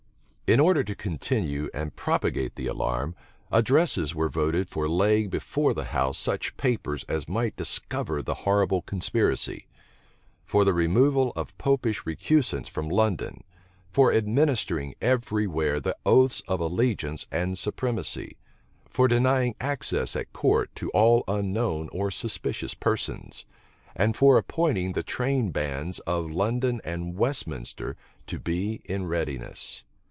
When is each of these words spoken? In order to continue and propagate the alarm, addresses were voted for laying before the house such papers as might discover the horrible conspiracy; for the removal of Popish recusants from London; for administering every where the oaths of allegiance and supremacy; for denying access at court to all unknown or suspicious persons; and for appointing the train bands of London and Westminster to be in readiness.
In 0.51 0.59
order 0.59 0.83
to 0.83 0.95
continue 0.95 1.69
and 1.73 1.95
propagate 1.95 2.55
the 2.55 2.67
alarm, 2.67 3.15
addresses 3.53 4.13
were 4.13 4.27
voted 4.27 4.67
for 4.67 4.89
laying 4.89 5.29
before 5.29 5.73
the 5.73 5.85
house 5.95 6.17
such 6.17 6.57
papers 6.57 7.05
as 7.07 7.25
might 7.29 7.55
discover 7.55 8.21
the 8.21 8.33
horrible 8.43 8.81
conspiracy; 8.81 9.67
for 10.43 10.65
the 10.65 10.73
removal 10.73 11.31
of 11.37 11.57
Popish 11.57 12.05
recusants 12.05 12.67
from 12.67 12.89
London; 12.89 13.45
for 13.89 14.11
administering 14.11 14.93
every 15.01 15.47
where 15.47 15.79
the 15.79 15.95
oaths 16.05 16.41
of 16.49 16.59
allegiance 16.59 17.25
and 17.31 17.57
supremacy; 17.57 18.35
for 18.89 19.07
denying 19.07 19.55
access 19.61 20.17
at 20.17 20.33
court 20.33 20.69
to 20.75 20.89
all 20.89 21.23
unknown 21.29 21.87
or 21.93 22.11
suspicious 22.11 22.73
persons; 22.73 23.45
and 23.95 24.17
for 24.17 24.37
appointing 24.37 24.91
the 24.91 25.01
train 25.03 25.49
bands 25.51 25.99
of 25.99 26.29
London 26.29 26.81
and 26.83 27.15
Westminster 27.17 27.95
to 28.27 28.37
be 28.37 28.81
in 28.83 29.05
readiness. 29.05 29.85